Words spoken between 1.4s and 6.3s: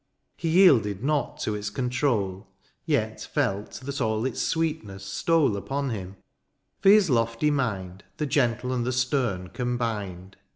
to its control, Tet felt that all its sweetness stole Upon him;